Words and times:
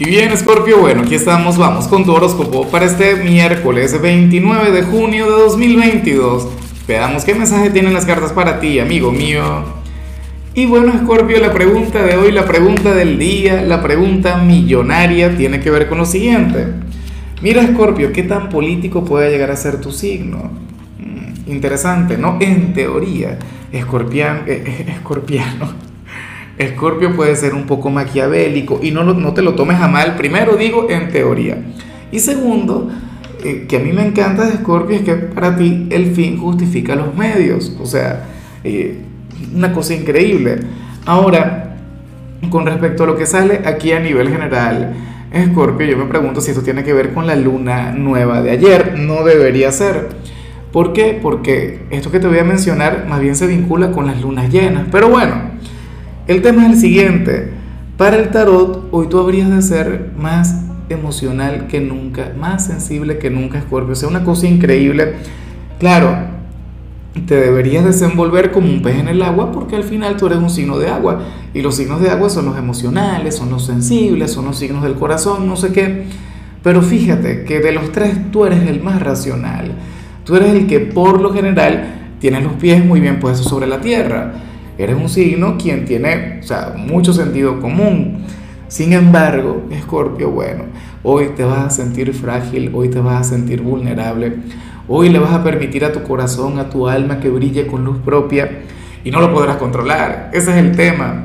Y 0.00 0.04
bien, 0.04 0.36
Scorpio, 0.36 0.78
bueno, 0.78 1.02
aquí 1.02 1.16
estamos, 1.16 1.58
vamos 1.58 1.88
con 1.88 2.04
tu 2.04 2.12
horóscopo 2.12 2.68
para 2.68 2.84
este 2.84 3.16
miércoles 3.16 4.00
29 4.00 4.70
de 4.70 4.82
junio 4.84 5.24
de 5.24 5.42
2022. 5.42 6.46
Veamos 6.86 7.24
qué 7.24 7.34
mensaje 7.34 7.70
tienen 7.70 7.92
las 7.94 8.06
cartas 8.06 8.32
para 8.32 8.60
ti, 8.60 8.78
amigo 8.78 9.10
mío. 9.10 9.64
Y 10.54 10.66
bueno, 10.66 10.92
Scorpio, 11.02 11.40
la 11.40 11.52
pregunta 11.52 12.04
de 12.04 12.16
hoy, 12.16 12.30
la 12.30 12.46
pregunta 12.46 12.94
del 12.94 13.18
día, 13.18 13.62
la 13.62 13.82
pregunta 13.82 14.36
millonaria 14.36 15.36
tiene 15.36 15.58
que 15.58 15.72
ver 15.72 15.88
con 15.88 15.98
lo 15.98 16.06
siguiente. 16.06 16.68
Mira, 17.42 17.66
Scorpio, 17.66 18.12
¿qué 18.12 18.22
tan 18.22 18.50
político 18.50 19.04
puede 19.04 19.32
llegar 19.32 19.50
a 19.50 19.56
ser 19.56 19.80
tu 19.80 19.90
signo? 19.90 20.52
Mm, 21.00 21.50
interesante, 21.50 22.16
¿no? 22.16 22.38
En 22.40 22.72
teoría, 22.72 23.36
escorpián, 23.72 24.44
eh, 24.46 24.62
eh, 24.64 24.86
escorpiano 24.96 25.87
Escorpio 26.58 27.14
puede 27.14 27.36
ser 27.36 27.54
un 27.54 27.66
poco 27.66 27.88
maquiavélico 27.88 28.80
y 28.82 28.90
no, 28.90 29.32
te 29.32 29.42
lo 29.42 29.54
tomes 29.54 29.80
a 29.80 29.86
mal, 29.86 30.16
primero 30.16 30.56
digo 30.56 30.88
en 30.90 31.08
teoría. 31.08 31.56
Y 32.10 32.18
segundo, 32.18 32.90
eh, 33.44 33.66
que 33.68 33.76
a 33.76 33.80
mí 33.80 33.92
me 33.92 34.04
encanta 34.04 34.44
de 34.44 34.54
Escorpio 34.54 34.96
es 34.96 35.02
que 35.02 35.14
para 35.14 35.56
ti 35.56 35.86
el 35.90 36.12
fin 36.14 36.36
justifica 36.36 36.96
los 36.96 37.14
medios. 37.14 37.76
O 37.80 37.86
sea, 37.86 38.24
eh, 38.64 38.98
una 39.54 39.72
cosa 39.72 39.94
increíble. 39.94 40.58
Ahora, 41.06 41.76
con 42.50 42.66
respecto 42.66 43.04
a 43.04 43.06
lo 43.06 43.16
que 43.16 43.26
sale 43.26 43.62
aquí 43.64 43.92
a 43.92 44.00
nivel 44.00 44.28
general, 44.28 44.94
Escorpio, 45.30 45.86
yo 45.86 45.96
me 45.96 46.06
pregunto 46.06 46.40
si 46.40 46.50
esto 46.50 46.62
tiene 46.62 46.82
que 46.82 46.92
ver 46.92 47.14
con 47.14 47.26
la 47.26 47.36
luna 47.36 47.92
nueva 47.92 48.42
de 48.42 48.50
ayer. 48.50 48.98
No 48.98 49.22
debería 49.22 49.70
ser. 49.70 50.08
¿Por 50.72 50.92
qué? 50.92 51.18
Porque 51.22 51.82
esto 51.90 52.10
que 52.10 52.18
te 52.18 52.26
voy 52.26 52.38
a 52.38 52.44
mencionar 52.44 53.06
más 53.08 53.20
bien 53.20 53.36
se 53.36 53.46
vincula 53.46 53.92
con 53.92 54.06
las 54.06 54.20
lunas 54.20 54.50
llenas. 54.50 54.86
Pero 54.90 55.08
bueno. 55.08 55.56
El 56.28 56.42
tema 56.42 56.66
es 56.66 56.72
el 56.72 56.78
siguiente. 56.78 57.48
Para 57.96 58.16
el 58.16 58.28
tarot, 58.28 58.88
hoy 58.90 59.06
tú 59.08 59.18
habrías 59.18 59.48
de 59.48 59.62
ser 59.62 60.12
más 60.14 60.62
emocional 60.90 61.68
que 61.68 61.80
nunca, 61.80 62.34
más 62.38 62.66
sensible 62.66 63.16
que 63.16 63.30
nunca, 63.30 63.62
Scorpio. 63.62 63.94
O 63.94 63.96
sea, 63.96 64.10
una 64.10 64.24
cosa 64.24 64.46
increíble. 64.46 65.14
Claro, 65.78 66.18
te 67.26 67.34
deberías 67.34 67.86
desenvolver 67.86 68.52
como 68.52 68.68
un 68.68 68.82
pez 68.82 68.98
en 68.98 69.08
el 69.08 69.22
agua 69.22 69.52
porque 69.52 69.74
al 69.74 69.84
final 69.84 70.18
tú 70.18 70.26
eres 70.26 70.38
un 70.38 70.50
signo 70.50 70.78
de 70.78 70.88
agua. 70.88 71.22
Y 71.54 71.62
los 71.62 71.76
signos 71.76 72.02
de 72.02 72.10
agua 72.10 72.28
son 72.28 72.44
los 72.44 72.58
emocionales, 72.58 73.34
son 73.34 73.48
los 73.48 73.64
sensibles, 73.64 74.30
son 74.30 74.44
los 74.44 74.58
signos 74.58 74.82
del 74.82 74.96
corazón, 74.96 75.48
no 75.48 75.56
sé 75.56 75.72
qué. 75.72 76.04
Pero 76.62 76.82
fíjate 76.82 77.44
que 77.44 77.60
de 77.60 77.72
los 77.72 77.90
tres 77.90 78.30
tú 78.30 78.44
eres 78.44 78.68
el 78.68 78.82
más 78.82 79.00
racional. 79.00 79.72
Tú 80.24 80.36
eres 80.36 80.50
el 80.50 80.66
que 80.66 80.80
por 80.80 81.22
lo 81.22 81.32
general 81.32 82.16
tiene 82.20 82.42
los 82.42 82.52
pies 82.52 82.84
muy 82.84 83.00
bien 83.00 83.18
puestos 83.18 83.46
sobre 83.46 83.66
la 83.66 83.80
tierra. 83.80 84.34
Eres 84.78 84.96
un 84.96 85.08
signo 85.08 85.56
quien 85.58 85.84
tiene, 85.84 86.38
o 86.40 86.42
sea, 86.44 86.74
mucho 86.76 87.12
sentido 87.12 87.60
común. 87.60 88.24
Sin 88.68 88.92
embargo, 88.92 89.64
Escorpio, 89.70 90.30
bueno, 90.30 90.64
hoy 91.02 91.30
te 91.36 91.42
vas 91.42 91.66
a 91.66 91.70
sentir 91.70 92.14
frágil, 92.14 92.70
hoy 92.72 92.88
te 92.88 93.00
vas 93.00 93.20
a 93.22 93.30
sentir 93.30 93.60
vulnerable, 93.60 94.36
hoy 94.86 95.08
le 95.08 95.18
vas 95.18 95.32
a 95.32 95.42
permitir 95.42 95.84
a 95.84 95.90
tu 95.90 96.04
corazón, 96.04 96.60
a 96.60 96.70
tu 96.70 96.86
alma 96.86 97.18
que 97.18 97.28
brille 97.28 97.66
con 97.66 97.84
luz 97.84 97.98
propia 97.98 98.60
y 99.02 99.10
no 99.10 99.20
lo 99.20 99.32
podrás 99.32 99.56
controlar. 99.56 100.30
Ese 100.32 100.52
es 100.52 100.56
el 100.58 100.76
tema. 100.76 101.24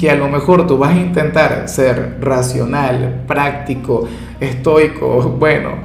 Que 0.00 0.10
a 0.10 0.16
lo 0.16 0.28
mejor 0.28 0.66
tú 0.66 0.76
vas 0.78 0.96
a 0.96 1.00
intentar 1.00 1.68
ser 1.68 2.18
racional, 2.20 3.22
práctico, 3.28 4.08
estoico, 4.40 5.36
bueno, 5.38 5.76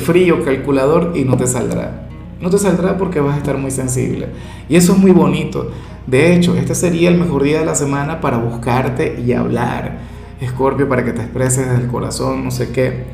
frío, 0.00 0.42
calculador 0.42 1.12
y 1.14 1.24
no 1.24 1.36
te 1.36 1.46
saldrá. 1.46 2.08
No 2.40 2.48
te 2.48 2.58
saldrá 2.58 2.96
porque 2.96 3.20
vas 3.20 3.34
a 3.34 3.38
estar 3.38 3.58
muy 3.58 3.70
sensible. 3.70 4.28
Y 4.68 4.76
eso 4.76 4.92
es 4.92 4.98
muy 4.98 5.10
bonito. 5.10 5.70
De 6.06 6.34
hecho, 6.34 6.56
este 6.56 6.74
sería 6.74 7.08
el 7.08 7.18
mejor 7.18 7.42
día 7.42 7.60
de 7.60 7.66
la 7.66 7.74
semana 7.74 8.20
para 8.20 8.38
buscarte 8.38 9.20
y 9.24 9.32
hablar. 9.32 9.98
Escorpio, 10.40 10.88
para 10.88 11.04
que 11.04 11.12
te 11.12 11.22
expreses 11.22 11.68
desde 11.68 11.84
el 11.84 11.88
corazón, 11.88 12.44
no 12.44 12.50
sé 12.50 12.72
qué. 12.72 13.04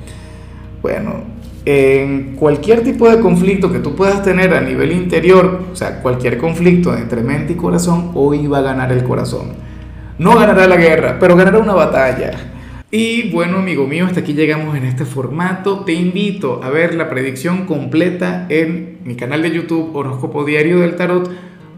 Bueno, 0.81 1.23
en 1.67 2.37
cualquier 2.37 2.83
tipo 2.83 3.11
de 3.11 3.21
conflicto 3.21 3.71
que 3.71 3.81
tú 3.81 3.95
puedas 3.95 4.23
tener 4.23 4.55
a 4.55 4.61
nivel 4.63 4.93
interior, 4.93 5.65
o 5.71 5.77
sea, 5.77 6.01
cualquier 6.01 6.39
conflicto 6.39 6.97
entre 6.97 7.23
mente 7.23 7.53
y 7.53 7.57
corazón, 7.57 8.13
hoy 8.15 8.47
va 8.47 8.59
a 8.59 8.63
ganar 8.63 8.91
el 8.91 9.05
corazón. 9.05 9.53
No 10.19 10.35
ganará 10.35 10.67
la 10.67 10.77
guerra, 10.77 11.19
pero 11.21 11.37
ganará 11.37 11.59
una 11.59 11.75
batalla. 11.75 12.33
Y 12.91 13.31
bueno, 13.31 13.59
amigo 13.59 13.87
mío, 13.87 14.07
hasta 14.07 14.21
aquí 14.21 14.33
llegamos 14.33 14.75
en 14.75 14.85
este 14.87 15.05
formato. 15.05 15.81
Te 15.81 15.93
invito 15.93 16.63
a 16.65 16.71
ver 16.71 16.95
la 16.95 17.11
predicción 17.11 17.67
completa 17.67 18.47
en 18.49 19.01
mi 19.05 19.15
canal 19.15 19.43
de 19.43 19.51
YouTube 19.51 19.95
Horóscopo 19.95 20.47
Diario 20.47 20.79
del 20.81 20.97
Tarot 20.97 21.31